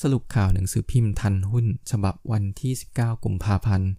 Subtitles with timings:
[0.00, 3.90] สรุปข่าวหนังสือพิมพ์ทันหุ้น ฉบับวันที่ 19 กุมภาพันธ์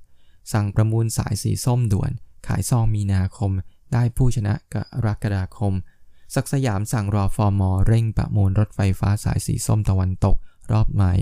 [0.53, 2.11] สั่งประมูลสายสีส้มด่วน
[2.47, 3.51] ขายซองมีนาคม
[3.93, 4.75] ได้ผู้ชนะก
[5.05, 5.73] รกฎาคม
[6.35, 10.35] สักสยามสั่งรอฟอร์มอเร่งประมูลรถไฟฟ้าสายสีส้มตะวันตก
[10.71, 11.13] รอบใหม่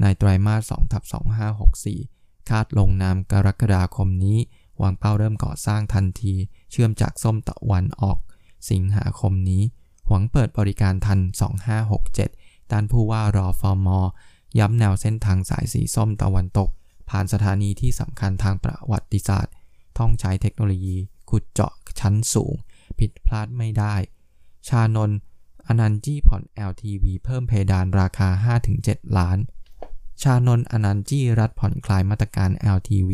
[0.00, 1.02] ในไตรมาส2ทับ
[1.76, 4.38] 2564 คาดลงนามกรกฎาคมนี้
[4.82, 6.34] วางเป้าเริ่มก่อสร้างทันที
[6.70, 8.18] เชื่อมจากส้มตะวันออก
[8.70, 9.62] สิงหาคมนี้
[10.08, 11.18] หวังเปิดบริการทัน
[11.94, 14.00] 2567ด้านผู้ว่ารอฟอร์มอ
[14.58, 16.68] ย้ำแนวเส้นทางสายสีส้มตะวันตก
[17.10, 19.54] ผ่านสถานีที่สำคัญทางประวัติศาสตร์
[19.98, 20.96] ต้องใช้เทคโนโลยี
[21.30, 22.54] ขุดเจาะชั้นสูง
[22.98, 23.94] ผิดพลาดไม่ได้
[24.68, 25.10] ชานน
[25.68, 29.38] อนันจี้ผ่อน LTV เพิ่มเพดานราคา 5-7 ล้าน
[30.22, 33.10] ชานนอนันจี้รัฐผ่อนคลายมาตรการ LTV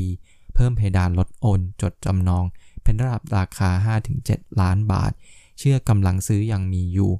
[0.54, 2.44] เพิ่มเพดานลดโอน จดจำนอง
[2.82, 3.70] เป็นระดับราคา
[4.16, 5.12] 5-7 ล้านบาท
[5.58, 7.12] เชื่อกำลังซื้ออยังมีอยู่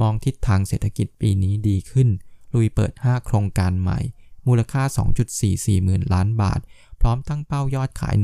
[0.00, 2.08] มองทิศทางเศรษฐกิจปีนี้ดีขึ้น
[2.54, 3.98] ลุยเปิด 5 โครงการใหม่
[4.46, 4.82] มูลค่า
[5.34, 6.60] 2.44หมื่นล้านบาท
[7.00, 8.14] พร้อมตั้งเป้ายอดขาย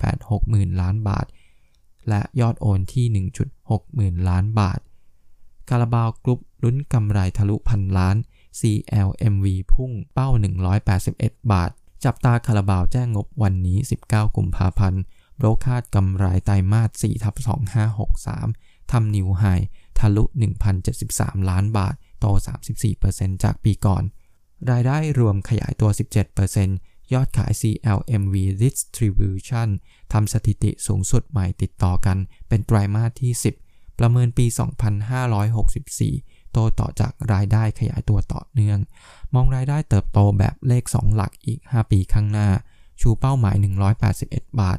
[0.00, 1.26] 1.86หมื่นล้านบาท
[2.08, 4.80] และยอดโอนที่ 1.6หมื่นล้านบาท
[5.68, 8.16] คาราบาวกรุ๊ปลุ้นกำไรทะลุพันล้าน
[8.60, 10.28] CLMV พุ่งเป้า
[10.90, 11.70] 181 บาท
[12.04, 13.78] จับตาคาราบาวแจ้งงบวันนี้
[14.08, 15.02] 19 กุมภาพันธ์
[15.36, 17.34] โบรคาดกำไรไตรมาส4ทับ
[18.14, 19.44] 2563ทำนิวไฮ
[19.98, 20.24] ทะลุ
[20.86, 22.26] 1,073 ล้านบาท โต
[22.84, 24.02] 34%จากปีก่อน
[24.70, 25.90] รายได้รวมขยายตัว
[26.50, 29.68] 17%ยอดขาย CLMV Distribution
[30.12, 32.16] ทำสถิติสูงสุดใหม่ติดต่อกัน
[32.48, 33.32] เป็นไตรมาสที่
[33.66, 34.46] 10 ประเมินปี
[35.30, 38.78] 2564 โตต่อจากรายได้ขยายตัวต่อเนื่อง
[39.34, 42.48] มองรายได้เติบโตแบบเลข 2 หลักอีก 5 ปีข้างหน้า
[43.00, 43.56] ชูเป้าหมาย
[44.08, 44.78] 181 บาท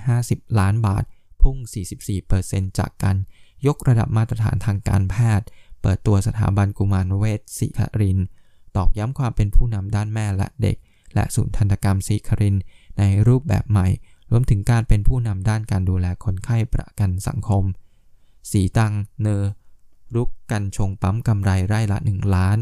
[0.00, 1.04] 350 ล้านบาท
[1.42, 1.56] พุ่ง
[2.18, 3.16] 44%จากกัน
[3.66, 5.46] ยกระดับมาตรฐานทางการแพทย์
[5.82, 8.18] เปิดตัวสถาบันกุมารเวชศิคริน
[8.76, 10.76] ตอกย้ำความเป็นผู้นำด้านแม่และเด็ก
[11.14, 12.56] และศูนย์ทันตกรรมศิคริน
[12.98, 13.88] ในรูปแบบใหม่
[14.30, 17.64] รวมถึงการเป็นผู้นำด้านการดูแลคนไข้ประกันสังคม
[18.50, 19.42] สีตัง เนอ
[20.14, 22.58] รุกกันชงปั๊มกำไรไร่ละ 1 ล้าน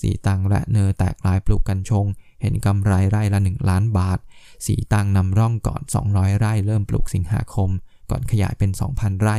[0.00, 2.06] สีตังและเนอแตกลายปลูกกันชง
[2.40, 4.18] เห็นกำไรไร่ละ 1 ล้านบาท
[4.66, 7.70] สีตังนำร่องก่อน 200 ไร่เริ่มปลูกสิงหาคม
[8.10, 9.38] ก่อนขยายเป็น 2,000 ไร่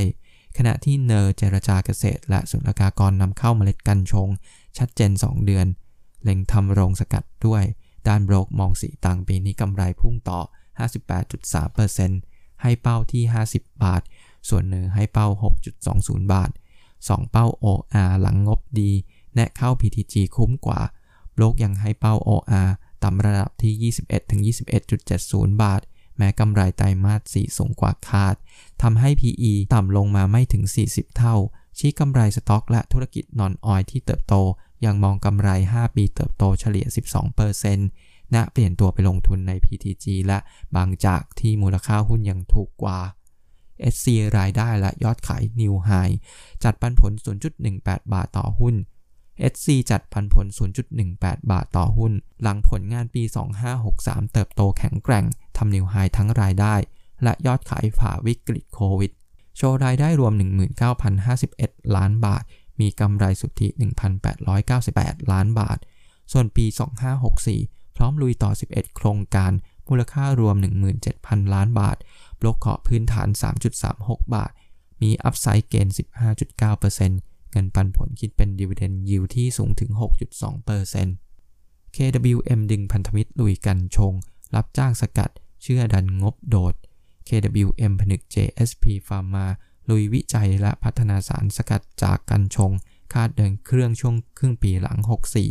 [0.58, 4.30] ขณะที่เนอเจรจาเกษตร และสุลกากรนำเข้าเมล็ดกันชง
[4.78, 5.68] ชัดเจน 2 เดือน
[6.24, 7.64] เล็งทำโรงสกัดด้วย
[8.08, 10.40] ด้านโบรกมองสีตังปีนี้กำไรพุ่งต่อ
[10.76, 14.02] 58.3%ให้เป้าที่ 50 บาท
[14.50, 15.28] ส่วนเนอให้เป้า
[15.82, 16.52] 6.20 บาท
[16.96, 18.92] 2 เป้า OR หลังงบดี
[19.36, 20.82] แนะเข้า PTG คุ้มกว่า
[21.38, 22.70] โลกยังให้เป้า OR
[23.04, 24.54] ต่ำระดับที่
[24.94, 25.82] 21-21.70 บาท
[26.18, 28.36] แม้กำไรไตรมาส 4 สูงกว่าคาด
[28.82, 31.36] ทำให้ PE ต่ำลงมาไม่ถึง 40 เท่า
[31.78, 34.36] ชี้กำไรสต็อกและธุรกิจนอนออยที่เติบโต
[34.86, 36.86] ยังมองกำไร 5 ปีเติบโตเฉลี่ย
[37.50, 40.40] 12% ณเปลี่ยนตัวไปลงทุนใน PTG และ
[40.76, 43.00] บางจากที่มูลค่าหุ้นยังถูกกว่า
[43.94, 44.08] SC
[44.38, 46.16] รายได้และยอดขาย New High
[46.64, 47.12] จัดปันผล
[47.64, 48.76] 0.18 บาทต่อหุ้น
[49.54, 50.46] SC จัดปันผล
[50.98, 53.24] 0.18 บาทต่อหุ้น หลังผลงานปี
[53.78, 55.26] 2563 เติบโตแข็งแกร่ง
[55.58, 56.76] ทำนิวไฮทั้งรายได้
[57.24, 59.12] และยอดขายฝ่าวิกฤตโควิด
[59.58, 60.34] โชว์รายได้รวม
[61.14, 62.44] 19,051 ล้านบาท
[62.80, 63.68] มีกำไรสุทธิ
[64.50, 65.78] 1,898 ล้านบาท
[66.32, 66.66] ส่วนปี
[67.32, 69.52] 2564 พร้อมลุยต่อ 11 โครงการ
[69.90, 70.56] มูลค่ารวม
[71.04, 71.98] 17,000 ล้านบาท
[72.40, 73.28] บล็อกเกาะพื้นฐาน
[73.82, 74.52] 3.36 บาท
[75.02, 75.96] มีอัพไซด์เกณฑ์
[76.54, 79.92] 15.9%เงินปันผลคิดเป็น Dividend Yield ที่สูงถึง
[80.80, 84.14] 6.2% KWM ดึงพันธมิตรลุยกันชง
[84.56, 85.32] รับจ้างสกัด
[85.62, 86.76] เชื่อดันงบโดด
[87.28, 89.46] KWM ผนึก JSP Pharma
[89.90, 92.72] ลุยวิจัยและพัฒนาสารสกัดจากกันชง
[93.14, 94.98] คาดเดินเครื่องช่วงครึ่งปีหลัง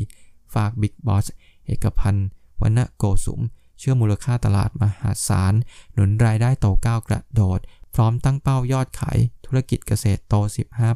[0.01, 1.27] 64 ฝาก Big Boss
[1.67, 2.29] เอกพันธ์
[2.61, 3.41] วณโกสุม
[3.79, 5.55] เชื่อมูลค่าตลาดมหาศาล
[5.93, 7.61] หนุนรายได้โตก้าวกระโดด
[7.95, 10.35] พร้อมตั้งเป้ายอดขาย ธุรกิจเกษตรโต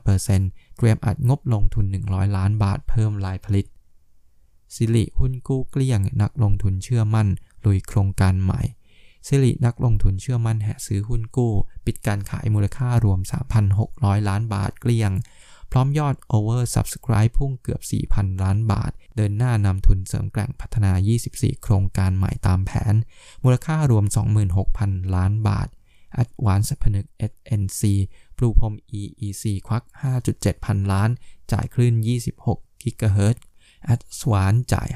[0.08, 3.66] 15%เตรียมอัดงบลงทุน 100 ล้านบาทเพิ่มลายผลิต
[4.74, 7.28] สิริหุ้นกู้เกลี้ยง นักลงทุนเชื่อมั่น
[7.64, 8.62] ลุยโครงการใหม่
[9.26, 11.52] สิรินักลงทุนเชื่อมั่นแห่ซื้อหุ้นกู้
[11.86, 13.20] ปิดการขายมูลค่ารวม
[13.74, 15.10] 3,600 ล้านบาทเกลี้ยง
[15.70, 17.80] พร้อมยอด over subscribe พุ่งเกือบ
[18.12, 20.92] 4,000 ล้านบาท เดินหน้านำทุนเสริมแกล่งพัฒนา
[21.28, 22.94] 24 โครงการใหม่ตามแผน
[23.44, 24.04] มูลค่ารวม
[24.60, 25.68] 26,000 ล้านบาท
[26.22, 27.82] Advance พนึก SNC
[28.36, 29.84] ปลูพรม EEC ควัก
[30.24, 31.10] 5.7 พันล้าน
[31.52, 31.94] จ่ายคลื่น
[32.38, 33.42] 26 กิกะเฮิรตซ์
[33.84, 34.88] แอดสวานจ่าย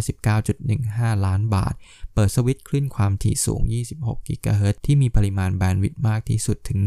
[0.00, 1.74] 5,719.15 ล้านบาท
[2.14, 3.62] เปิดสวิตช์คลื่นความถี่สูง
[3.94, 6.78] 26 กิกะเฮิรตที่มีปริมาณแบนด์วิดต์มากที่สุดถึง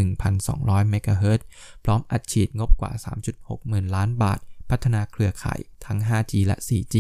[0.41, 1.41] 1,200 เมกะเฮิรตซ์
[1.83, 2.91] พร้อมอัดฉีดงบกว่า
[3.29, 6.95] 3.6 หมื่นล้านบาท พัฒนาเครือข่ายทั้ง 5G และ 4G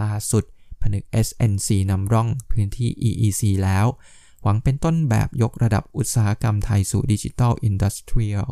[0.00, 0.44] ล่าสุด
[0.82, 3.86] ผนึก SNC นำร่องพื้นที่ EEC แล้ว
[4.42, 8.48] หวังเป็นต้นแบบยกระดับอุตสาหกรรมไทยสู่ digital industrial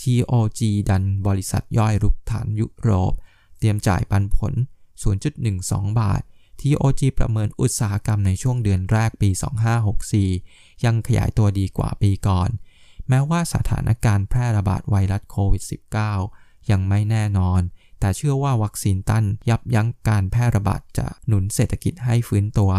[0.00, 3.12] TOG ดันบริษัทย่อยรุกฐานยุโรป
[3.62, 4.54] เตรียมจ่ายปันผล
[5.26, 6.22] 0.12 บาท
[6.60, 9.30] TOG ประเมินอุตสาหกรรมในช่วงเดือนแรกปี
[10.06, 12.50] 2564 ยังขยายตัวดีกว่าปีก่อน
[13.08, 15.62] แม้ว่าสถานการณ์แพร่ระบาดไวรัสโควิด
[16.16, 17.60] -19 ยังไม่แน่นอน
[18.00, 22.72] แต่เชื่อว่าวัคซีนต้านยับยั้งการแพร่ระบาดจะหนุนเศรษฐกิจให้ฟื้นตัว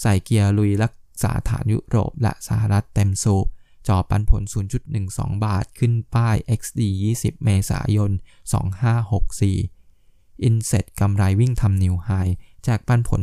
[0.00, 3.46] ใส่เกียร์ลุยรักษาฐานยุโรปและสหรัฐเต็มสูบ
[3.88, 4.42] จ่อปันผล
[4.94, 6.80] 0.12 บาทขึ้นป้าย XD
[7.14, 8.10] 20 เมษายน
[8.92, 9.79] 2564
[10.42, 12.10] INSET กำไรวิ่งทำ new high
[12.64, 13.22] แจกปันผล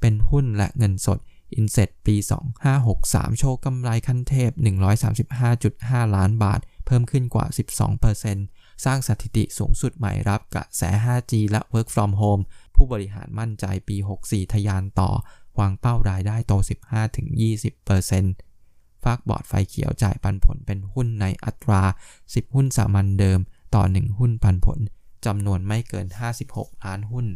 [0.00, 1.18] เป็นหุ้นและเงินสด
[1.54, 2.16] INSET ปี
[2.76, 4.50] 2563 โชว์กำไรขั้นเทพ
[5.32, 7.46] 135.5 ล้านบาท เพิ่มขึ้นกว่า
[8.14, 12.42] 12%สร้างสถิติสูงสุดใหม่รับกระแส 5G และ Work from Home
[12.74, 15.10] ผู้บริหารมั่นใจปี 64 ทะยานต่อ
[15.58, 16.52] วางเป้ารายได้โต
[17.38, 21.82] 15-20%ฟากบอร์ดไฟเขียวจ่ายปันผลเป็นหุ้นในอัตรา
[22.18, 23.40] 10 หุ้นสามัญเดิม
[23.74, 24.78] ต่อ 1 หุ้นปันผล
[25.24, 26.06] จำนวนไม่เกิน
[26.46, 27.26] 56 ล้านหุ้น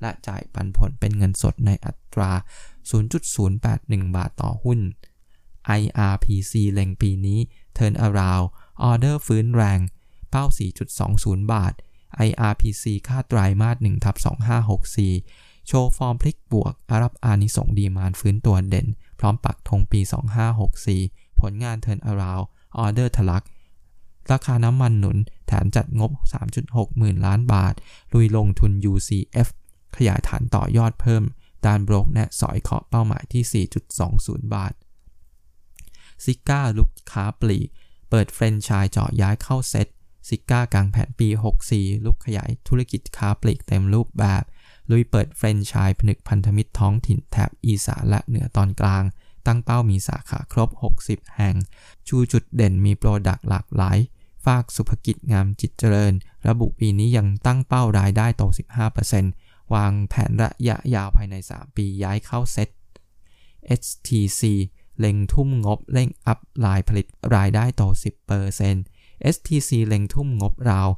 [0.00, 2.32] และจ่ายปันผลเป็นเงินสดในอัตรา
[3.44, 4.80] 0.081 บาทต่อหุ้น
[5.80, 7.38] IRPC เล็งปีนี้
[7.76, 8.46] Turn Around
[8.82, 9.80] ออเดอร์ฟื้นแรง
[10.30, 10.44] เป้า
[10.98, 11.72] 4.20 บาท
[12.28, 14.16] IRPC ค่าดไตรมาส1ทับ
[14.92, 18.86] 2564 โชว์ฟอร์มพลิกบวก อารับอานิสงดีมานฟื้นตัวเด่น
[19.18, 20.00] พร้อมปักธงปี
[20.70, 22.44] 2564 ผลงาน Turn Around
[22.78, 23.44] ออเดอร์ทะลัก
[24.32, 25.16] ราคาน้ำมันหนุน
[25.46, 26.10] แถมจัดงบ
[26.54, 27.74] 3.6 หมื่นล้านบาท
[28.12, 29.48] ลุยลงทุน UCF
[29.96, 31.22] ขยายฐานต่อยอดเพิ่ม
[31.64, 33.66] ด้านโบรกแนะสอยเคาะเป้าหมายที่
[34.08, 34.72] 4.20 บาท
[36.24, 37.68] ZIGA รุกค้าปลีก
[38.10, 39.88] เปิดแฟรนไชส์เจาะย้ายเข้า SET
[40.28, 41.28] ZIGA กางแผนปี
[41.66, 44.42] 64 รุกขยายธุรกิจค้าปลีกเต็มรูปแบบ
[44.90, 49.04] ลุยเปิดแฟรนไชส์ผนึกพันธมิตรท้องถิ่นแถบอีสานและเหนือตอนกลาง
[49.46, 50.68] ตั้งเป้ามีสาขาครบ
[51.02, 51.54] 60 แห่ง
[52.08, 53.98] ชูจุดเด่นมี product หลากหลาย
[54.44, 56.12] ฟากศุภกิจงามจิตรเจริญ
[56.48, 58.42] ระบุปีนี้ยังตั้งเป้ารายได้โต
[59.08, 62.68] 15%วางแผนระยะยาวภายใน 3 ปีย้ายเข้า SET
[63.80, 64.42] STC
[64.98, 67.06] เล็งทุ่มงบเร่ง up line ผลิต
[67.36, 67.82] รายได้โต
[68.58, 70.88] 10% STC เล็งทุ่มงบราว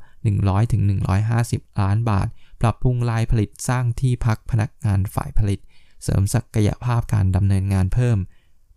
[1.04, 2.28] 100-150 ล้านบาท
[2.60, 5.60] ปรับปรุงลายผลิตสร้างที่พักพนักงานฝ่ายผลิต
[6.02, 8.18] เสริมศักยภาพการดำเนินงานเพิ่ม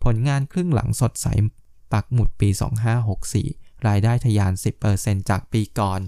[0.04, 1.28] ผลงานครึ่งหลังสดใส
[1.94, 2.50] ปักหมุดปี
[3.14, 4.54] 2564 รายได้ทะยาน
[4.92, 6.00] 10%จากปีก่อน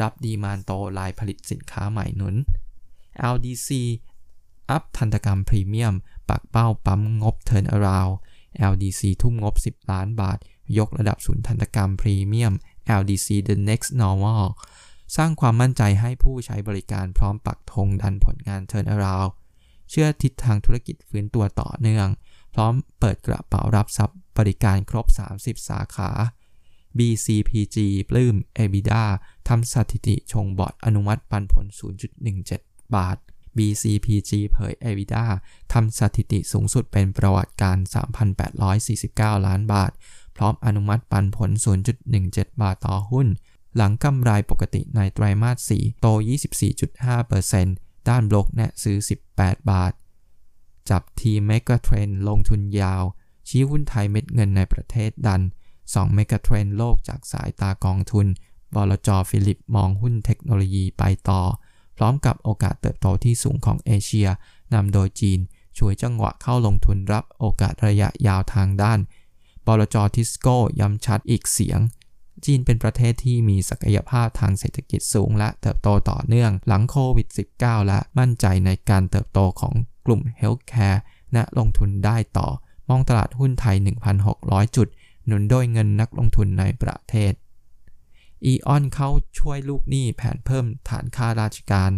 [0.00, 2.34] รับดีมานโตลายผลิตสินค้าใหม่หนุน
[3.34, 3.68] LDC
[4.70, 5.94] อัพทันตกรรมพรีเมียม
[6.28, 8.08] ปักเป้าปั๊มงบเทิร์นอราว
[8.72, 10.38] LDC ทุ่มงบ 10 ล้านบาท
[10.78, 12.54] ยกระดับศูนย์ทันตกรรมพรีเมียม
[13.00, 14.44] LDC The Next Normal
[15.16, 19.30] สร้างความมั่นใจให้ผู้ใช้บริการพร้อมปักธงดันผลงาน Turnaround
[19.90, 22.08] เชื่อทิศทางธุรกิจฟื้นตัวต่อเนื่อง
[22.54, 26.10] พร้อมเปิดกระเป๋ารับทรัพย์บริการครบ 30 สาขา
[26.98, 27.76] BCPG
[28.10, 29.02] ปลื้ม EBITDA
[29.48, 31.66] ทำสถิติชงบอร์ดอนุมัติปันผล
[32.30, 33.16] 0.17 บาท
[33.56, 35.24] BCPG เผย EBITDA
[35.72, 37.78] ทำสถิติสูงสุดเป็นประวัติการ
[38.60, 39.90] 3,849 ล้านบาท
[40.36, 41.50] พร้อมอนุมัติปันผล
[42.06, 43.28] 0.17 บาทต่อหุ้น
[43.76, 46.06] หลังกำไรปกติในไตรมาส 4 โต
[46.88, 48.96] 24.5%ด้านโบรกแนะซื้อ
[49.32, 49.92] 18 บาท
[50.90, 53.02] จับธีม mega trend ลงทุนยาว
[53.48, 55.42] ชี้หุ้นไทยเม็ดเงินในประเทศดัน
[55.94, 58.26] 2 mega trend โลกจากสายตากองทุน
[58.74, 61.42] บลจ.ฟิลลิปมองหุ้นเทคโนโลยีไปต่อ
[61.96, 64.28] พร้อมกับโอกาสเติบโตที่สูงของเอเชีย
[64.74, 65.40] นำโดยจีน
[65.78, 68.98] ฉวยจังหวะเข้าลงทุนรับโอกาสระยะยาวทางด้าน
[69.66, 71.80] บลจ.ทิสโก้ย้ำชัดอีกเสียง
[72.44, 77.28] จีนเป็นประเทศที่มีศักยภาพทางเศรษฐกิจสูงและเติบโตต่อเนื่อง หลังโควิด
[77.58, 79.74] -19 และมั่นใจในการเติบโตของ
[80.06, 82.48] กลุ่มเฮลท์แคร์และลงทุนได้ต่อ
[82.88, 83.76] มองตลาดหุ้นไทย
[84.26, 84.88] 1,600 จุด
[85.26, 87.32] หนุนโดยเงินนักลงทุนในประเทศ
[88.44, 89.08] อีออนเขา
[89.38, 91.90] ช่วยลูกหนี้แผนเพิ่มฐานค่าราชการ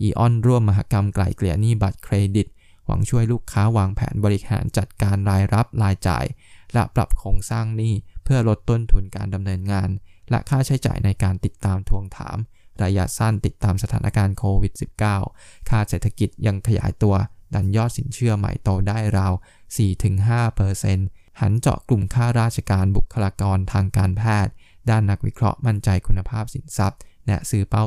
[0.00, 2.46] อีออนร่วมมหกรรมไกล่เกลี่ยหนี้บัตรเครดิต
[2.86, 6.24] หวังช่วยลูกค้าวางแผนบริหารจัดการรายรับรายจ่าย
[6.74, 7.94] และปรับโครงสร้างหนี้
[8.24, 9.88] เพื่อลดต้นทุนการดำเนินงาน
[10.30, 12.36] และค่าใช้จ่ายในการติดตามทวงถาม
[12.82, 14.72] ระยะสั้นติดตามสถานการณ์โควิด
[15.20, 17.14] -19 ค่าเศรษฐกิจยังขยายตัว
[17.54, 19.32] ดันยอดสินเชื่อใหม่โตได้ราว
[20.14, 24.52] 4-5% หันเจาะกลุ่มค่าราชการบุคลากรทางการแพทย์
[24.90, 27.84] ด้านนักวิเคราะห์มั่นใจคุณภาพสินทรัพย์แนะซื้อเป้า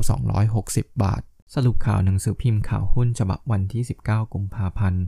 [0.50, 1.22] 260 บาท
[1.54, 5.04] สรุปข่าวหนังสือพิมพ์ข่าวหุ้นฉบับวันที่ 19 กุมภาพันธ์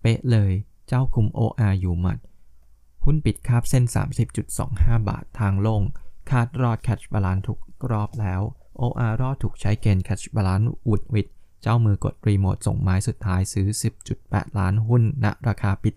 [0.00, 0.52] เป๊ะเลย
[0.88, 2.18] เจ้าคุม OR อยู่หมัด
[3.04, 3.84] หุ้นปิดคาบเส้น
[4.46, 5.82] 30.25 บาททางลง
[6.30, 7.58] คาดรอด cash balance ทุก
[7.90, 8.40] รอบแล้ว
[8.80, 11.26] OR รอดถูกใช้เกณฑ์ cash balance อุดวิด
[11.62, 13.66] เจ้ามือกดรีโมทส่งไม้สุดท้ายซื้อ
[14.12, 15.94] 10.8 ล้านหุ้นณราคาปิด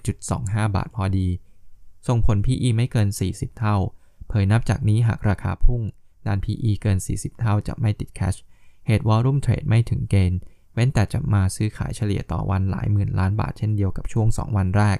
[0.00, 1.28] 30.25 บาทพอดี
[2.06, 3.76] ส่งผล PE ไม่เกิน 40 เท่า
[4.28, 5.82] เผยนับจากนี้หากราคาพุ่ง
[6.26, 8.34] ด้าน PE เกิน 40 เท่าจะไม่ติด cash
[8.86, 10.40] เหตุ volume เทรดไม่ถึงเกณฑ์
[10.74, 14.98] เว้นแต่จะมาซื้อขายเฉลี่ยต่อวันหลายหมื่นล้านบาทเช่นเดียวกับช่วง 2 วันแรก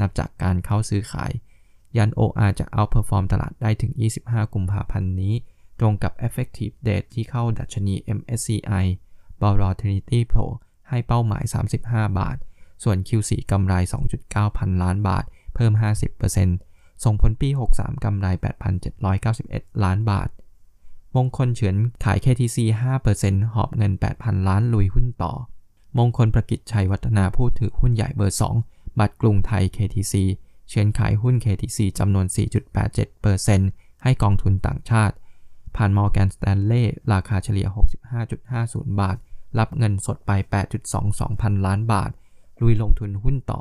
[0.00, 1.32] นับจากการเข้าซื้อขาย
[1.96, 3.92] ยัน OR จะ outperform ตลาดได้ถึง
[4.22, 5.34] 25 กุมภาพันธ์นี้
[5.80, 8.84] ตรงกับ effective date ที่เข้าดัชนี MSCI
[9.42, 10.46] Volatility Pro
[10.88, 11.44] ให้เป้าหมาย
[11.80, 12.36] 35 บาท
[12.82, 13.74] ส่วน Q4 กำไร
[14.16, 15.24] 2.9 พันล้านบาท
[15.54, 15.72] เพิ่ม
[16.38, 18.26] 50%ส่งผลปี 63 กำไร
[19.04, 20.28] 8,791 ล้านบาท
[21.16, 22.58] มงคลเฉือนขาย KTC
[23.06, 25.32] 5%หอบเงิน 8,000 ล้านลุยหุ้นต่อ
[25.98, 30.14] มงคลประกิจชัยวัฒนาผู้ถือหุ้นใหญ่เบอร์ 2 บัตรกรุงไทย KTC
[30.68, 32.26] เฉือนขายหุ้น KTC จำนวน
[32.94, 35.14] 4.87%ให้กองทุนต่างชาติ
[35.76, 37.66] ผ่านมอร์แกนสแตนเล่ราคาเฉลี่ย
[38.32, 39.16] 65.50 บาท
[39.58, 40.30] รับเงินสดไป
[40.86, 42.10] 8.22 พันล้านบาท
[42.62, 43.60] ลุยลงทุนหุ้นต่อ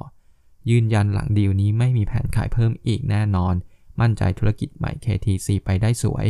[0.70, 3.54] ยืนยันหลังดีลนี้ไม่มีแผนขายเพิ่มอีกแน่นอน
[4.02, 6.26] มั่นใจธุรกิจใหม่ KTC ไปได้สวย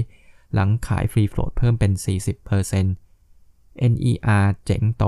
[0.53, 1.91] หลังขาย free float เพิ่มเป็น
[2.91, 5.03] 40% NER เจ๋งโต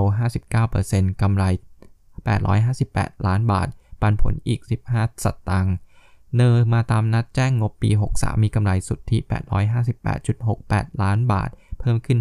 [0.60, 1.44] 59%กำไร
[2.54, 3.68] 858 ล้านบาท
[4.00, 4.60] ปันผลอีก
[4.92, 5.76] 15 สตางค์
[6.34, 9.18] NER มาตามนัดแจ้งงบปี 63 มีกำไรสุทธิ
[10.10, 12.18] 858.68 ล้านบาท เพิ่มขึ้น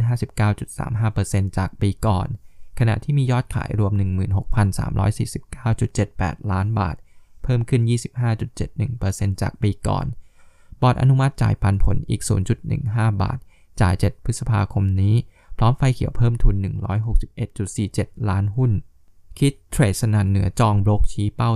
[0.78, 2.28] 59.35%จากปีก่อน
[2.80, 3.94] ขณะที่มียอดขายรวม
[4.82, 6.96] 16,349.78 ล้านบาท
[7.44, 7.82] เพิ่มขึ้น
[8.62, 10.06] 25.71%จากปีก่อน
[10.82, 12.22] บอร์ดอนุมัติจ่ายปันผลอีก
[12.72, 13.38] 0.15 บาท
[13.82, 15.16] จ่าย 7 พฤษภาคมนี้
[15.58, 16.56] พร้อมไฟเขียวเพิ่มทุน
[17.38, 18.72] 161.47 ล้านหุ้น
[19.40, 21.52] คิดเทรดสนันเหนือจองบล็อกชี้เป้า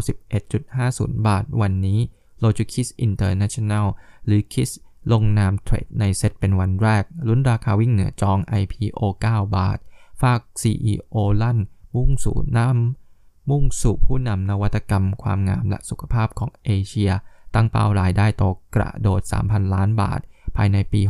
[0.60, 2.00] 11.50 บาท วันนี้
[2.44, 3.86] Logikis International
[4.26, 4.72] หรือ KISS
[5.12, 9.78] ลงนามเทรดในเซตเป็นวันแรกลุ้นราคาวิ่งเหนือจอง IPO 9 บาท
[10.22, 11.60] ฝาก CEO ลั่น
[11.96, 17.12] มุ่งสู่นำมุ่งสู่ผู้นำนวัตกรรมความงามและสุขภาพของเอเชีย
[17.56, 18.44] ตั้งเป้ารายได้โต
[18.76, 20.20] กระโดด 3,000 ล้านบาท
[20.56, 21.02] ภายในปี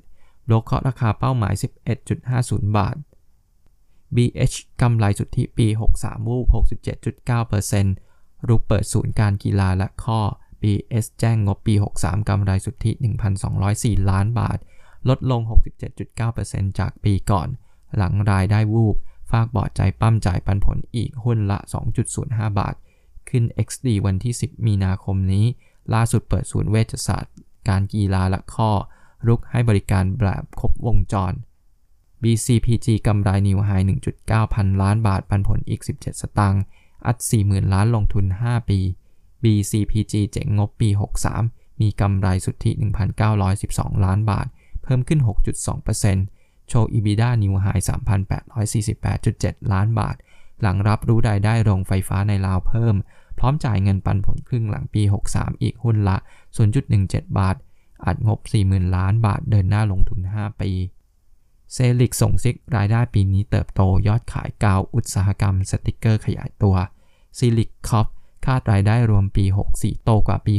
[0.00, 1.54] 67 โลกเคาะราคาเป้าหมาย
[2.14, 2.96] 11.50 บาท
[4.16, 5.66] BH กำไรสุทธิปี
[5.98, 6.46] 63 วูบ
[7.26, 10.20] 67.9%รุกเปิดศูนย์การกีฬาและข้อ
[10.62, 12.90] BS แจ้งงบปี 63 กำไรสุทธิ
[13.50, 14.58] 1,204 ล้านบาท
[15.08, 15.40] ลดลง
[16.10, 17.48] 67.9%จากปีก่อน
[17.96, 18.96] หลังรายได้วูบ
[19.30, 21.58] ฝากบอดใจปั้มจ่ายปันผลอีกหุ้นละ
[22.08, 22.74] 2.05 บาท
[23.28, 25.46] ขึ้น XD วันที่ 10 มีนาคมนี้
[25.94, 27.34] ล่าสุดเปิดศูนย์เวชศาสตร์
[27.68, 28.70] การกีฬาและข้อ
[29.26, 31.32] รุกให้บริการแบบครบวงจร
[32.22, 33.70] BCPG กำไรนิวไฮ
[34.12, 36.62] 1.9 พันล้านบาท ปันผลอีก 17 สตางค์
[37.06, 38.80] อัด 40,000 ล้านลงทุน 5 ปี
[39.42, 40.88] BCPG เจ๋งงบปี
[41.34, 42.70] 63 มีกำไรสุทธิ
[43.38, 44.46] 1,912 ล้านบาท
[44.82, 46.35] เพิ่มขึ้น 6.2%
[46.68, 47.82] โชว์ EBITDA New High
[48.80, 50.16] 3,848.7 ล้านบาท
[50.62, 52.94] หลังรับรู้รายได้โรงไฟฟ้าในลาวเพิ่ม
[53.38, 56.16] พร้อมจ่ายเงินปันผลครึ่งหลังปี 63 อีกหุ้นละ
[56.76, 57.56] 0.17 บาท
[58.06, 60.70] อัดงบ 40,000 ล้านบาทเดินหน้าลงทุน 5 ปี
[61.72, 66.76] เซลิกส่งซิกรายได้ปีนี้เติบโตยอดขายกาวอุตสาหกรรมสติกเกอร์ขยายตัว
[67.38, 68.06] ซิลิกคอป
[68.46, 69.44] คาดรายได้รวมปี
[69.74, 70.54] 64 โตกว่าปี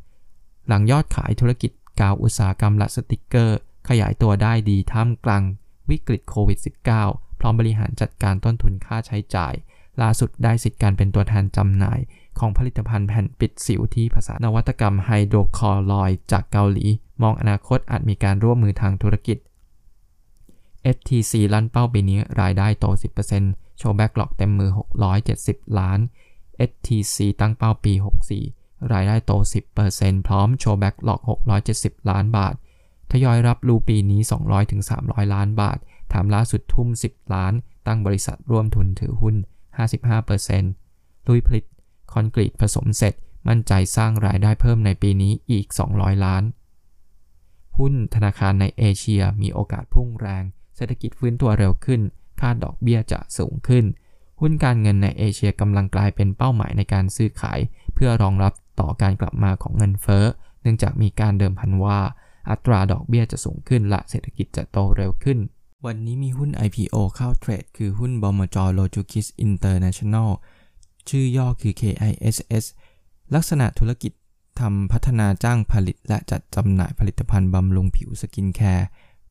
[0.00, 3.58] 63 หลังยอดขายธุรกิจกาวอุตสาหกรรมและสติกเกอร์
[3.88, 5.42] ขยายตัวได้ดีท่ามกลาง
[5.90, 6.58] วิกฤตโควิด
[7.00, 9.54] -19 พร้อมบริหารจัดการต้นทุนค่าใช้จ่าย
[10.02, 12.00] ล่าสุดได้สิทธิ์การเป็นตัวแทนจำหน่าย
[12.38, 16.86] ของผลิตภัณฑ์แผ่นปิดสิวที่ผสานนวัตกรรม hydrocolloid จากเกาหลี
[17.22, 19.38] มองอนาคตอาจมีการร่วมมือทางธุรกิจ
[20.96, 22.86] FTC ลั่นเป้าปีนี้รายได้โต
[23.32, 24.70] 10%โชว์ backlog เต็มมือ
[25.24, 25.98] 670 ล้าน
[26.68, 27.92] STC ตั้งเป้าปี
[28.42, 29.32] 64 รายได้โต
[29.80, 31.20] 10%พร้อมโชว์ backlog
[31.64, 32.54] 670 ล้านบาท
[33.12, 34.20] ทยอยรับรูปีนี้
[34.76, 35.78] 200-300 ล้านบาท
[36.12, 37.52] ถามล่าสุดทุ่ม 10 ล้าน
[37.86, 39.36] ตั้งบริษัทร่วมทุนถือหุ้น
[40.52, 41.64] 55%ลุยผลิต
[42.12, 43.14] คอนกรีตผสมเสร็จ
[43.48, 45.66] มั่นใจสร้างรายได้เพิ่มในปีนี้อีก
[45.96, 46.42] 200 ล้าน
[47.78, 50.44] หุ้นธนาคารในเอเชียมีโอกาสพุ่งแรง
[50.76, 52.00] เศรษฐกิจฟื้นตัวเร็วขึ้น
[52.40, 53.84] คาดดอกเบี้ยจะสูงขึ้น
[54.40, 57.58] หุ้นการเงินในเอเชียกำลังกลายเป็นเป้าหมายในการซื้อขาย
[57.94, 60.24] เพื่อรองรับต่อการกลับมาของเงินเฟ้อ
[60.62, 62.00] เนื่องจากมีการเดิมพันว่า
[62.50, 65.38] อัตราดอกเบี้ยจะสูงขึ้นและเศรษฐกิจจะโตเร็วขึ้น
[65.86, 70.30] วันนี้มีหุ้น IPO เข้าเทรด คือหุ้นบมจโรจูคิสอินเตอร์เนชั่นแนล
[71.08, 72.64] ชื่อย่อคือ KISS
[73.34, 74.12] ลักษณะธุรกิจ
[74.60, 78.86] ทำพัฒนาจ้างผลิต และจัดจำหน่ายผลิตภัณฑ์บำรุงผิว skincare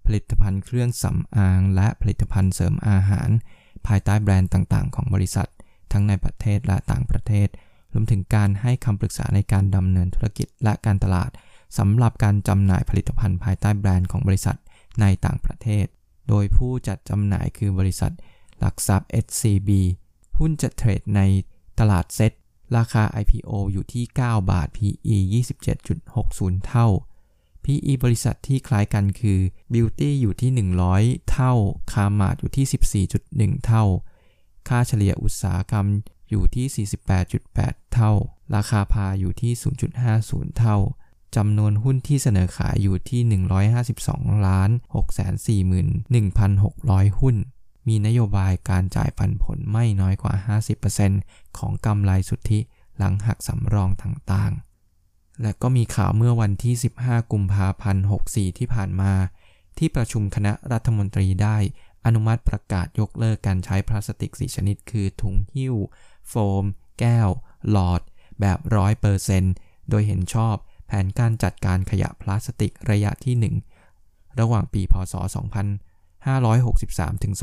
[0.06, 3.30] ผลิตภัณฑ์เครื่องสำอาง และผลิตภัณฑ์เสริมอาหาร
[3.88, 5.50] ภายใต้แบรนด์ต่างๆ ของบริษัท
[5.92, 7.48] ทั้งในประเทศและต่างประเทศ
[7.94, 11.32] รวมถึงการให้คำปรึกษาในการดำเนินธุรกิจและการตลาด
[11.78, 14.58] สำหรับการจำหน่ายผลิตภัณฑ์ภายใต้แบรนด์ของบริษัท
[15.02, 15.86] ในต่างประเทศ
[16.30, 18.14] โดยผู้จัดจำหน่ายคือบริษัท
[18.60, 19.70] หลักทรัพย์ SCB
[20.38, 21.22] หุ้นจะเทรดใน
[21.80, 22.32] ตลาดเซ็ต
[22.78, 25.18] ราคา IPO อยู่ที่ 9 บาท PE
[25.92, 26.88] 27.60 เท่า
[27.64, 29.40] PE บริษัทที่คล้ายกันคือ
[29.74, 30.52] Beauty อยู่ที่
[30.92, 31.54] 100 เท่า
[31.94, 33.08] c a r m a อยู่ที่
[33.58, 33.86] 14.1 เท่า
[34.68, 35.88] ค่าเฉลี่ยอุตสาหกรรม
[36.30, 36.88] อยู่ที่
[37.36, 38.12] 48.8 เท่า
[38.56, 39.54] ราคาพาอยู่ที่
[40.06, 40.78] 0.50 เท่า
[41.36, 43.22] จำนวนหุ้นที่เสนอขายอยู่ที่
[43.84, 44.70] 152ล้าน
[46.30, 47.36] 641,600 หุ้น
[47.88, 50.34] มีนโยบายการจ่ายปันผลไม่น้อยกว่า
[50.98, 52.60] 50%ของกำไรสุทธิ
[52.98, 59.14] หลังหักสำรองต่างๆ และก็มีข่าวเมื่อวันที่ 15 กุมภาพันธ์ 64 ที่ผ่านมา
[59.78, 61.58] ที่ประชุมคณะรัฐมนตรีได้
[62.06, 65.76] อนุมัติประกาศยกเลิกการใช้พลาสติก4ชนิด คือถุงหิ้ว
[66.30, 66.66] โฟม
[67.00, 67.30] แก้ว
[67.70, 68.02] หลอด
[68.40, 68.60] แบบ
[69.26, 70.56] 100%โดยเห็นชอบ
[70.94, 73.54] แผนการจัดการขยะพลาสติกระยะที่
[73.90, 75.14] 1 ระหว่างปีพศ
[76.20, 77.34] 2563 ถึง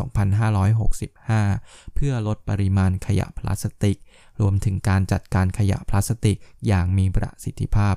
[0.92, 3.98] 2565 เพื่อลดปริมาณขยะพลาสติก
[4.40, 7.96] รวมถึงการจัดการขยะพลาสติกอย่างมีประสิทธิภาพ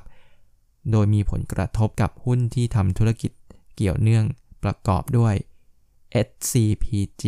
[0.90, 3.32] โดยมีผลกระทบกับหุ้นที่ทำธุรกิจ
[3.76, 4.24] เกี่ยวเนื่อง
[4.64, 5.34] ประกอบด้วย
[6.26, 7.24] SCPG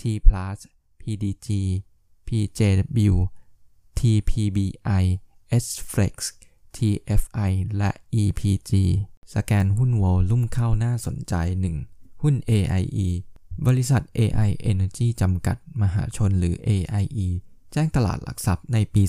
[0.00, 0.58] T Plus
[1.00, 1.48] PDG
[2.26, 3.14] PJW
[3.98, 5.04] TPBI
[5.64, 6.14] SFlex
[6.76, 7.90] TFI และ
[8.22, 8.72] EPG
[9.34, 11.34] สแกนหุ้นวอลลุ่มเข้าน่าสนใจ
[11.82, 13.08] 1 หุ้น AIE
[13.66, 17.28] บริษัท AI Energy จำกัดมหาชนหรือ AIE
[17.72, 19.02] แจ้งตลาดหลักทรัพย์ในปี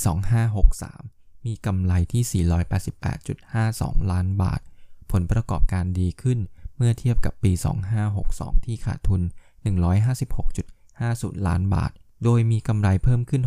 [0.69, 2.45] 2563 มีกำไรที่
[3.21, 4.61] 488.52 ล้านบาท
[5.11, 6.39] ผลประกอบการดีขึ้น
[6.77, 7.51] เมื่อเทียบกับปี
[8.09, 9.21] 2562 ที่ขาดทุน
[10.13, 11.91] 156.50 ล้านบาท
[12.23, 13.41] โดยมีกำไรเพิ่มขึ้น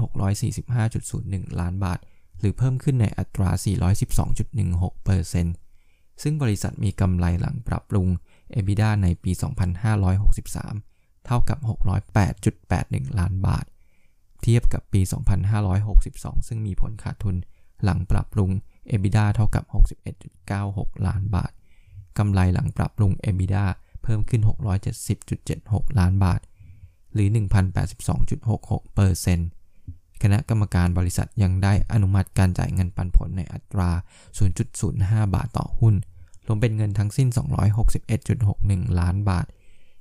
[0.77, 1.99] 645.01 ล้านบาท
[2.41, 3.51] หรือเพิ่มขึ้นในอัตรา
[5.47, 8.09] 412.16%ซึ่งบริษัทมีกำไรหลังปรับปรุง
[8.57, 9.33] EBITDA ในปี
[10.49, 11.59] 2563 เท่ากับ
[12.39, 13.65] 608.81 ล้านบาท
[14.43, 15.01] เทียบกับปี
[15.75, 17.37] 2562 ซึ่งมีผลขาดทุน
[17.85, 18.51] หลังปรับปรุง
[18.91, 19.65] EBITDA เท่ากับ
[20.35, 21.53] 61.96 ล้านบาท
[22.19, 23.65] กำไรหลังปรับปรุง EBITDA
[24.03, 24.43] เพิ่มขึ้น
[25.21, 26.41] 670.76 ล้านบาท
[27.15, 29.56] หรือ 1,082.66%
[30.23, 33.91] คณะกรรมการบริษัทยังได้อนุมัติการจ่ายเงินปันผลในอัตรา
[34.63, 35.95] 0.05 บาทต่อหุ้น
[36.47, 37.29] รวมเป็นเงินทั้งสิ้น
[38.15, 39.47] 261.61 ล้านบาท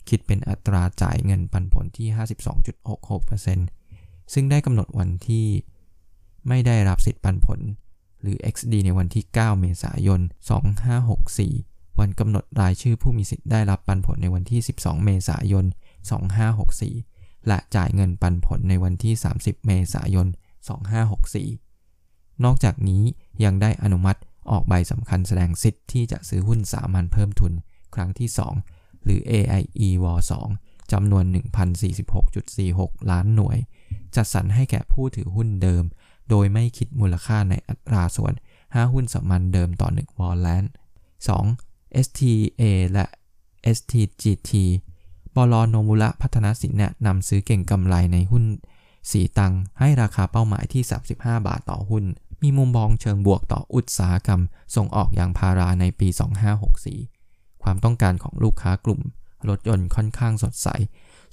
[0.09, 2.07] คิดเป็นอัตราจ่ายเงินปันผลที่
[3.61, 5.47] 52.66%ซึ่งได้กำหนดวันที่
[6.47, 7.59] ไม่ได้รับสิทธิปันผล
[8.21, 10.21] หรือ XD ในวันที่ 9 เมษายน
[11.09, 15.65] 2564 วันกำหนดรายชื่อผู้มีสิทธิ์ได้รับปันผลในวันที่ 12 เมษายน
[16.25, 17.14] 2564
[17.47, 20.27] และจ่ายเงินปันผลในวันที่ 30 เมษายน
[21.15, 23.03] 2564 นอกจากนี้
[23.43, 24.19] ยังได้อนุมัติ
[24.51, 27.53] ออกใบสำคัญแสดงสิทธิ์ที่จะซื้อหุ้นสามัญเพิ่มทุน
[27.95, 28.29] ครั้งที่
[28.67, 30.05] 2 หรือ AIE w
[30.51, 31.23] 2จำนวน
[32.17, 33.57] 1,046.46 ล้านหน่วย
[34.15, 35.83] จัดสรรให้แก่ผู้ถือหุ้นเดิม
[36.29, 40.71] โดยไม่คิดมูลค่าในอัตราส่วน 5 หุ้นสามัญเดิมต่อ 1 วอลแลนด์
[41.37, 42.05] 2.
[42.05, 43.05] STA และ
[43.77, 44.51] STGT
[45.35, 48.45] บลโนมุระพัฒนาสินแนะนำซื้อเก่งกำไรในหุ้น
[49.11, 50.83] สีตังให้ราคาเป้าหมายที่
[51.15, 52.03] 35 บาทต่อหุ้น
[52.41, 54.41] มีมุมมองเชิงบวกต่ออุตสาหกรรม
[54.75, 56.07] ส่งออกยางพาราในปี
[56.85, 59.01] 2564 ความต้องการของลูกค้ากลุ่ม
[59.49, 60.67] รถยนต์ค่อนข้างสดใส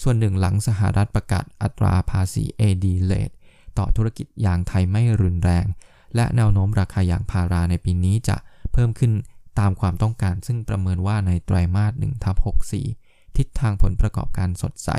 [0.03, 3.35] ส่วนหนึ่งหลังสหรัฐประกาศอัตราภาษี AD rate
[3.79, 5.67] ต่อธุรกิจยางไทยไม่รุนแรง
[6.15, 8.37] และแนวโน้มราคายางพาราในปีนี้จะ
[8.73, 9.13] เพิ่มขึ้น
[9.59, 12.37] ตามความต้องการซึ่งประเมินว่าในไตรมาส1ทับ
[12.71, 13.02] 64
[13.37, 14.91] ทิศทางผลประกอบการสดใส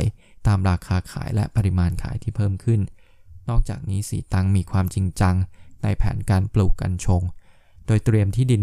[0.48, 2.82] ตามราคาขายและปริมาณขายที่เพิ่มขึ้น
[3.50, 5.36] นอกจากนี้สีตังมีความจริงจัง
[5.84, 7.22] ในแผนการปลูกกัญชง
[7.86, 8.62] โดยเตรียมที่ดิน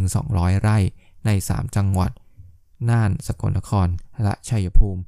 [0.00, 0.78] 100-200 ไร่
[1.26, 2.12] ใน 3 จังหวัด
[2.90, 3.88] น่าน สกลนคร
[4.22, 5.02] และชัยภูมิ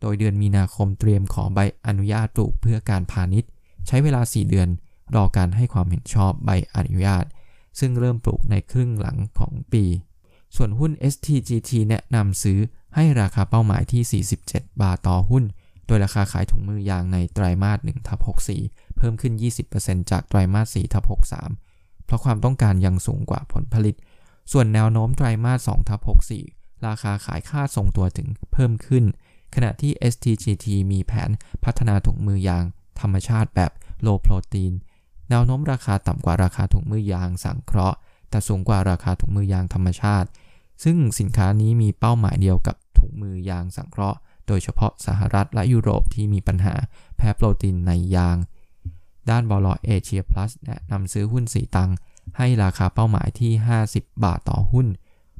[0.00, 3.50] โดยเดือนมีนาคมเตรียมขอใบอนุญาตปลูกเพื่อการพาณิชย์
[3.86, 4.68] ใช้เวลา 4 เดือน
[5.14, 7.24] รอการให้ความเห็นชอบใบอนุญาต
[7.78, 9.84] ซึ่งเริ่มปลูกในครึ่งหลังของปี
[10.56, 12.58] ส่วนหุ้น STGT แนะนำซื้อ
[12.94, 15.44] ให้ราคาเป้าหมายที่ 47 บาทต่อหุ้น
[15.86, 18.18] โดยราคาขายถุงมือยางในไตรมาส1ทับ
[18.58, 19.34] 64 เพิ่มขึ้น
[19.72, 21.04] 20%จากไตรมาส4ทับ
[21.54, 23.94] 63 เพราะความต้องการยังสูงกว่าผลผลิต
[24.52, 26.00] ส่วนแนวโน้มไตรมาส2ทับ
[26.42, 29.04] 64 ราคาขายค่าส่งตัวถึงเพิ่มขึ้น
[29.54, 31.30] ขณะที่ STGT มีแผน
[31.64, 32.64] พัฒนาถุงมือยาง
[33.00, 33.72] ธรรมชาติแบบ
[34.02, 34.72] โลโปรตีน
[35.30, 37.98] แนวโน้มราคาต่ำกว่าราคาถุงมือยางสังเคราะห์
[38.30, 40.28] แต่สูงกว่าราคาถุงมือยางธรรมชาติ
[40.84, 46.74] ซึ่งสินค้านี้มีเป้าหมายเดียวกับถุงมือยางสังเคราะห์ โดยเฉพาะสหรัฐและยุโรปที่มีปัญหา
[47.16, 48.36] แพ้โปรตีนในยาง
[49.30, 51.90] ด้านบอลลเอเชียพลัสแนะนำซื้อหุ้นสีตัง
[52.36, 53.52] ให้ราคาเป้าหมายที่
[53.88, 54.86] 50 บาทต่อหุ้น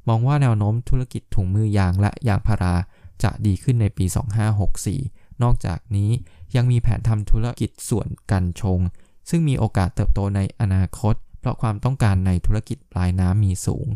[0.08, 2.74] มองว่าแนวโน้มธุรกิจถุงมือยางและยางพารา
[3.22, 4.04] จะดีขึ้นในปี
[4.74, 6.10] 2564 นอกจากนี้
[6.56, 8.78] ยังมีแผนทำธุรกิจส่วนกันชง
[9.30, 13.86] ซึ่งมีโอกาสเติบโตในอนาคต เพราะความต้องการในธุรกิจปลายน้ำมีสูง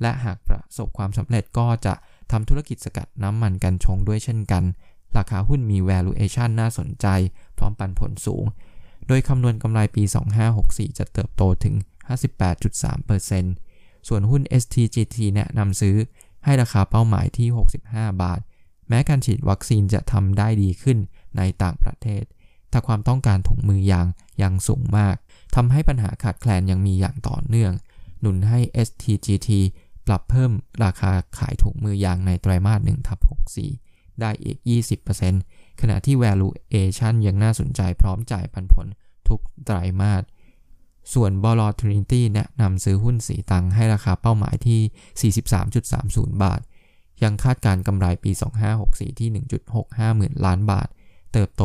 [0.00, 1.94] และหากประสบความสำเร็จก็จะ
[2.32, 4.64] ทำธุรกิจสกัดน้ำมันกันชงด้วยเช่นกัน
[5.16, 7.06] ราคาหุ้นมี valuation น่าสนใจ
[7.58, 8.44] พร้อมปันผลสูง
[9.06, 10.02] โดยคำนวณกำไรปี
[10.50, 11.74] 2564 จะเติบโตถึง
[13.30, 15.96] 58.3%ส่วนหุ้น STGT แนะนำซื้อ
[16.44, 17.48] ให้ราคาเป้าหมายที่
[17.84, 18.40] 65 บาท
[18.88, 20.98] แม้การฉีดวัคซีนจะทำได้ดีขึ้น
[21.36, 22.24] ในต่างประเทศ
[22.70, 24.06] แต่ความต้องการถุงมือยาง
[24.42, 25.16] ยังสูงมาก
[25.54, 27.72] ทำให้ปัญหาขาดแคลนยังมีอย่างต่อเนื่อง
[28.20, 29.48] หนุนให้ STGT
[30.06, 30.52] ปรับเพิ่ม
[30.84, 33.18] ราคาขายถุงมือยางในไตรมาส1ทับ
[33.68, 34.58] 64 ได้อีก
[35.20, 38.86] 20%ขณะที่ valuation ยังน่าสนใจพร้อมจ่ายปันผล
[39.28, 40.22] ทุกไตรมาส
[41.14, 45.32] ส่วนบลทรินิตี้แนะนำซื้อหุ้นสีตังให้ราคาเป้าหมายที่
[45.66, 46.60] 43.30 บาท
[47.22, 48.30] ยังคาดการกำไรปี
[48.76, 49.30] 2564 ที่
[49.74, 50.88] 1.65 หมื่นล้านบาท
[51.32, 51.62] เติบโต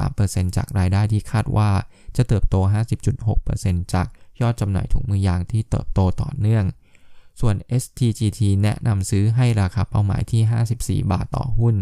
[0.00, 1.70] 73%จากรายได้ที่คาดว่า
[2.16, 2.56] จะเติบโต
[3.24, 4.06] 50.6%จาก
[4.40, 6.64] ยอดจำหน่ายถุงมือยางที่เติบโตต่อเนื่อง
[7.40, 11.76] ส่วน STGT แนะนำซื้อให้ราคาเป้าหมายที่ 54 บาทต่อหุ้น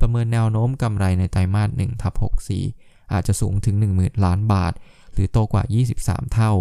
[0.00, 2.14] ประเมินแนวโน้มกำไรในไตรมาส1ทับ
[2.62, 4.72] 64 อาจจะสูงถึง 10,000 ล้านบาท
[5.12, 5.64] หรือโตกว่า
[5.98, 6.52] 23 เท่า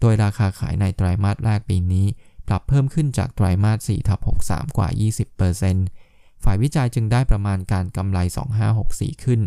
[0.00, 2.06] โดยราคาขายในไตรมาสแรกปีนี้
[2.48, 4.88] ปรับเพิ่มขึ้นจากไตรมาส4ทับ63 กว่า
[5.66, 8.18] 20%ฝ่ายวิจัยจึงได้ประมาณการกำไร
[8.70, 9.40] 2564 ขึ้น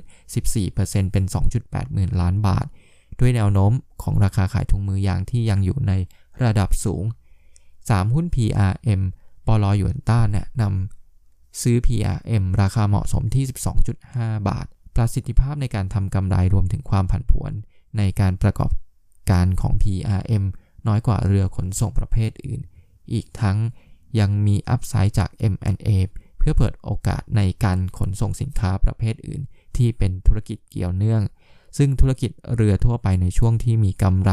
[0.53, 1.23] 14%เป็น
[1.59, 2.65] 2.8 หมื่นล้านบาท
[3.19, 3.71] ด้วยแนวโน้ม
[4.03, 5.91] ของราคาขายถุงมือยางที่ยังอยู่ใน
[6.43, 7.03] ระดับสูง
[7.89, 9.01] 3 หุ้น PRM
[9.47, 13.45] ปลอยวนต้าแนะนำซื้อ PRM ราคาเหมาะสมที่
[13.95, 14.65] 12.5 บาท
[14.95, 17.51] ประสิทธิภาพในการทำกำไรรวมถึงความผันผวน
[17.97, 18.71] ในการประกอบ
[19.31, 20.43] การของ PRM
[20.87, 22.61] น้อยกว่าเรือขนส่งประเภทอื่น
[23.13, 23.57] อีกทั้ง
[24.19, 25.89] ยังมีอัพไซด์จาก M&A
[26.37, 29.41] เพื่อเปิดโอกาสในการขนส่งสินค้าประเภทอื่น
[29.75, 31.21] ที่เป็นธุรกิจเกี่ยวเนื่อง
[31.77, 34.31] ซึ่งธุรกิจเรือทั่วไปในช่วงที่มีกำไร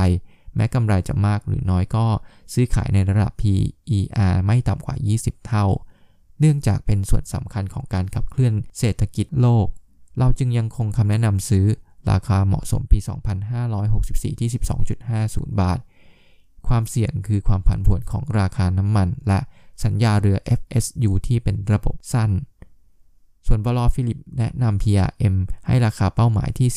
[0.56, 2.06] แม้กำไรจะมากหรือน้อยก็
[2.52, 5.66] ซื้อขายในระดับ PER ไม่ต่ำกว่า 20 เท่า
[6.40, 9.66] เนื่องจากเป็นส่วนสำคัญของการขับเคลื่อนเศรษฐกิจโลก
[10.18, 11.66] เราจึงยังคงคำแนะนำซื้อ
[12.10, 12.98] ราคาเหมาะสมปี
[13.84, 14.50] 2564 ที่
[15.04, 15.78] 12.50 บาท
[16.68, 19.40] ความเสี่ยงคือความผันผวนของราคาน้ำมัน และ
[19.84, 22.30] สัญญาเรือ FSU ที่เป็นระบบสั้น
[23.46, 25.36] ส่วนบลฟิลิปแนะนำ PRM
[25.66, 26.68] ให้ราคาเป้าหมายที่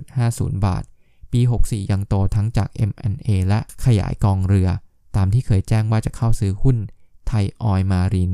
[0.00, 0.84] 11.50 บาท
[1.32, 4.68] ปี 64 ยังโตทั้งจาก M&A และขยายกองเรือ
[5.16, 6.76] ตามที่เคยแจ้งว่าจะเข้าซื้อหุ้น
[7.28, 8.32] ไทยออยมาริน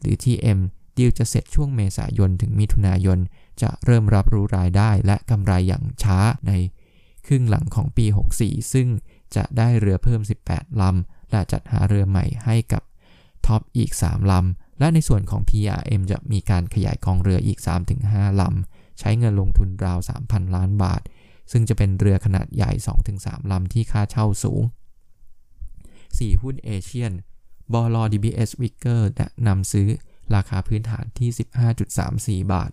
[0.00, 0.58] หรือ TM
[0.96, 3.18] ดีลจะเสร็จช่วงเมษายนถึงมิถุนายน
[3.62, 6.52] จะเริ่มรับรู้รายได้และกำไรอย่างช้าใน
[7.26, 8.06] ครึ่งหลังของปี
[8.38, 8.88] 64 ซึ่ง
[9.36, 12.82] จะได้เรือเพิ่ม 18 ลำ และจัดหาเรือใหม่ให้กับ
[13.46, 17.58] ท็อปอีก 3 ลำ และในส่วนของ PRM จะมีการขยายกองเรืออีก
[18.00, 21.00] 3-5 ลำ ใช้เงินลงทุนราว 3,000 ล้านบาท
[21.52, 22.72] ซึ่งจะเป็นเรือขนาดใหญ่
[23.12, 24.62] 2-3 ลำที่ค่าเช่าสูง
[25.72, 27.12] 4 หุ้นเอเชียน
[27.72, 29.88] บอล DBS Wicker แนะนำซื้อ
[30.34, 31.30] ราคาพื้นฐานที่
[32.46, 32.70] 15.34 บาท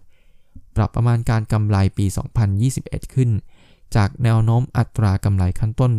[0.75, 2.05] ปรับประมาณการกำไรปี
[2.59, 3.29] 2021 ขึ้น
[3.95, 5.93] จากแนวโน้มอัตรากำไรขั้นต้น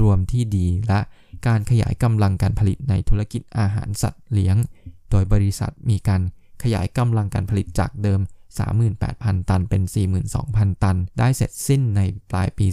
[0.00, 1.00] รวมที่ดีและ
[1.46, 4.56] การขยายกำลังการผลิตในธุรกิจอาหารสัตว์เลี้ยง
[5.10, 6.22] โดยบริษัทมีการ
[6.62, 8.20] ขยายกำลังการผลิตจากเดิม
[8.98, 9.82] 38,000 ตันเป็น
[10.32, 12.66] 42,000 ตัน ได้เสร็จสิ้นในปลายปี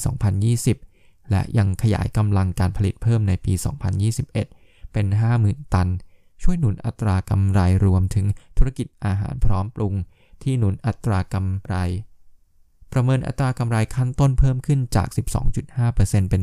[0.61, 3.53] 2020 และยังขยายกำลังการผลิตเพิ่มในปี
[4.23, 5.05] 2021 เป็น
[5.39, 5.89] 50,000 ตัน
[6.43, 8.25] ช่วยหนุนอัตรากำไรรวมถึง
[8.57, 9.93] ธุรกิจอาหารพร้อมปรุง
[10.43, 11.75] ที่หนุนอัตรากำไร
[12.91, 15.07] ประเมินอัตรากำไรขั้นต้นเพิ่มขึ้นจาก
[15.69, 16.41] 12.5%เป็น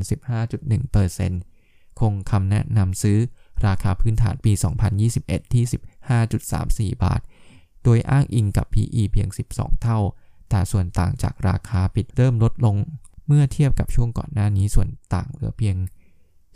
[0.80, 3.18] 15.1%คงคำแนะนำซื้อ
[3.66, 4.52] ราคาพื้นฐานปี
[5.02, 5.64] 2021 ที่
[6.94, 7.20] 15.34 บาท
[7.84, 9.98] โดยอ้างอิงกับ PE เพียง 12 เท่า
[10.50, 12.76] แต่ส่วนต่างจากราคาปิดเริ่มลดลง
[13.26, 15.76] เมื่อเทียบกับช่วงก่อนหน้านี้ส่วนต่างเหลือเพียง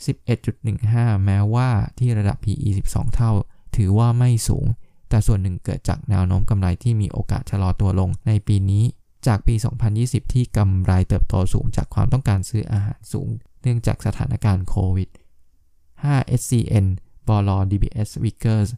[0.03, 3.33] 11.15 แม้ว่าที่ระดับ PE 12 เท่า
[3.77, 4.67] ถือว่าไม่สูง
[5.09, 8.85] แต่ส่วนหนึ่งเกิดจากแนวโน้มกำไรที่มีโอกาสชะลอตัวลงในปีนี้
[9.27, 9.55] จากปี
[9.95, 13.29] 2020 ที่กำไรเติบโตสูงจากความต้องการซื้ออาหารสูง
[13.63, 15.09] เนื่องจากสถานการณ์โควิด
[15.75, 16.87] 5 SCN
[17.29, 18.69] บล DBS Vickers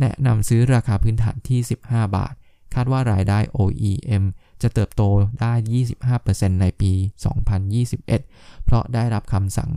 [0.00, 2.34] แนะนำซื้อราคาพื้นฐานที่ 15 บาท
[2.74, 4.24] คาดว่ารายได้ OEM
[4.62, 5.02] จะเติบโต
[5.40, 5.52] ได้
[6.08, 6.92] 25%ในปี
[7.58, 9.70] 2021 เพราะได้รับคำสั่ง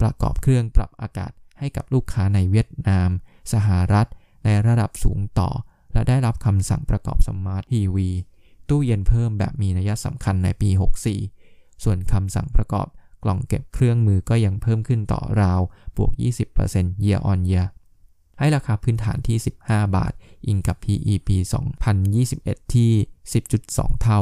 [0.00, 3.10] ประกอบเครื่องปรับอากาศให้กับลูกค้าในเวียดนาม
[3.52, 4.06] สหรัฐ
[4.44, 5.50] ในระดับสูงต่อ
[5.92, 8.08] และได้รับคำสั่งประกอบสมาร์ททีวี
[8.68, 10.70] ตู้เย็นเพิ่มแบบมีนัยสำคัญในปี
[11.26, 12.86] 64 ส่วนคำสั่งประกอบ
[13.24, 15.60] กล่องเก็บเครื่องมือก็ยังเพิ่มขึ้นต่อราว
[15.96, 16.12] บวก
[16.58, 17.66] 20% year on year
[18.38, 20.12] ให้ราคาพื้นฐานที่ 15 บาท
[20.46, 21.36] อิงกับ PE ปี
[22.04, 22.90] 2021 ที่
[23.46, 24.20] 10.2 เท่า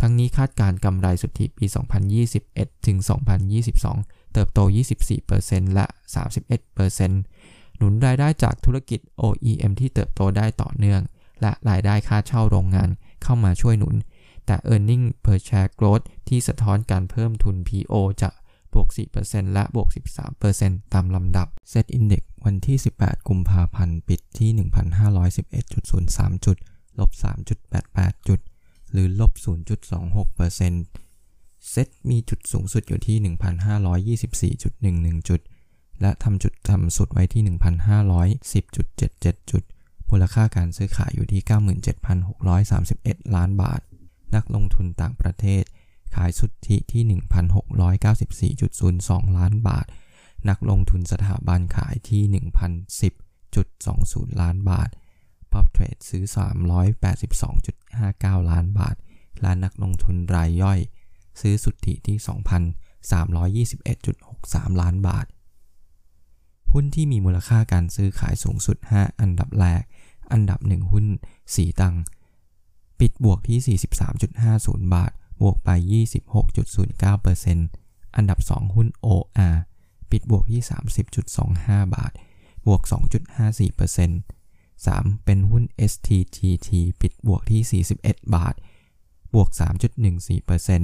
[0.00, 1.66] ทั้งนี้คาดการกำไรสุทธิปี
[2.26, 2.98] 2021 ถึง
[3.66, 4.60] 2022 เติบโต
[5.18, 5.86] 24%และ
[6.62, 11.02] 31%หนุนรายได้จากธุรกิจ OEM ที่เติบโตได้ต่อเนื่อง
[11.40, 12.88] และรายได้ค่าเช่าโรงงาน
[13.22, 13.94] เข้ามาช่วยหนุน
[14.46, 18.30] แต่ e a r n i n g per share growth ที่สะท้อนการเพิ่มทุน PO จะ
[18.74, 18.88] บวก
[19.22, 19.88] 4%และบวก
[20.40, 24.50] 13%ตามลำดับ Set Index วันที่ 18 กุมภาพันธ์ ปิดที่
[25.42, 26.56] 1,511.03 จุด
[26.98, 27.10] ลบ
[27.68, 28.40] 3.88 จุด
[28.92, 33.16] หรือลบ 0.26%เซตมีจุดสูงสุดอยู่ที่
[34.56, 35.40] 1,524.11 จุด
[36.00, 39.62] และทำจุดต่ำสุดไว้ที่ 1,510.77 จุด
[40.10, 41.42] มูลค่าการซื้อขายอยู่ที่
[42.18, 43.80] 97,631 ล้านบาท
[44.34, 45.64] นักลงทุนต่างประเทศ
[46.14, 47.02] ขายสุทธิที่
[48.54, 49.86] 1,694.02 ล้านบาท
[50.48, 52.22] นักลงทุนสถาบันขายที่
[53.32, 54.90] 1,010.20 ล้านบาท
[55.52, 56.24] พับเทรดซื้อ
[57.42, 58.96] 382.59 ล้านบาท
[59.40, 60.78] และนักลงทุนรายย่อย
[61.40, 62.16] ซื้อสุทธิที่
[63.74, 65.26] 2,321.63 ล้านบาท
[66.72, 69.82] หุ้นที่มีมูลค่าการซื้อขายสูงสุด 5 อันดับแรก
[70.32, 71.06] อันดับ 1 หุ้น
[71.54, 71.94] สีตัง
[73.00, 73.78] ปิดบวกที่
[74.32, 75.70] 43.50 บาท บวกไป
[76.52, 79.56] 26.09%อันดับ 2 หุ้น OR
[80.10, 80.62] ปิดบวกที่
[81.28, 82.12] 30.25 บาท
[82.66, 84.10] บวก 2.54%
[84.86, 85.24] 3.
[85.24, 88.54] เป็นหุ้น STGT ปิดบวกที่ 41 บาท
[89.34, 90.82] บวก 3.14%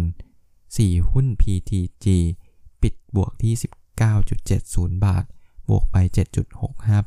[0.76, 1.10] 4.
[1.10, 2.06] หุ้น PTG
[2.82, 3.54] ปิดบวกที่
[4.28, 5.24] 19.70 บาท
[5.68, 5.96] บวกไป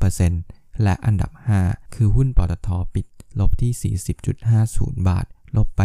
[0.06, 1.30] 7.65%และอันดับ
[1.64, 3.06] 5 คือหุ้นปตทปิด
[3.38, 3.94] ลบที่
[4.40, 5.26] 40.50 บาท
[5.56, 5.80] ลบไป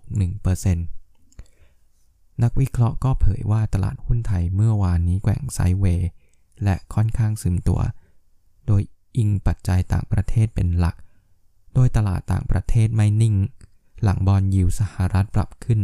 [0.00, 0.74] 0.61%
[2.42, 6.08] นักวิเคราะห์ก็เผยว่าตลาดหุ้นไทยเมื่อวานนี้แกว่งไซด์เวย์
[6.64, 7.80] และค่อนข้างซึมตัว
[8.66, 8.82] โดย
[9.16, 10.96] อิงปัจจัยต่างประเทศเป็นหลัก
[11.74, 13.34] โดยตลาดต่างประเทศไม่นิ่ง
[14.02, 15.80] หลังบอลยิวสหรัฐปรับขึ้น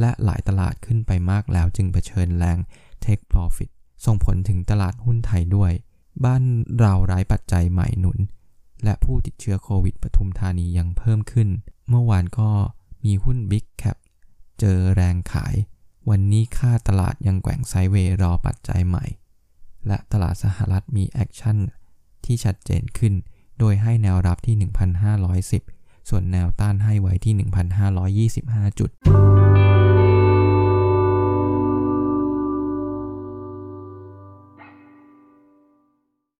[0.00, 2.58] และหลายตลาดขึ้นไปมากแล้วจึงเผชิญแรง
[3.04, 3.70] Take Profit
[4.04, 5.72] ส่งผลถึงตลาดหุ้นไทยด้วย
[6.24, 6.42] บ้าน
[6.78, 8.18] เราไร้ปัจจัยใหม่หนุน
[8.84, 11.48] และผู้ติดเชื้อโควิดปทุมธานียังเพิ่มขึ้น
[11.88, 12.50] เมื่อวานก็
[13.04, 13.96] มีหุ้น Big Cap
[14.60, 15.54] เจอแรงขาย
[16.10, 19.06] วันนี้คาดตลาดยังแกว่ง sideway รอปัจจัยใหม่
[19.86, 21.56] และตลาดสหรัฐมี action
[22.24, 23.14] ที่ชัดเจนขึ้น
[23.58, 24.56] โดยให้แนวรับที่
[25.32, 27.34] 1,510 ส่วนแนวต้านให้ไว้ที่
[28.40, 28.90] 1,525 จุด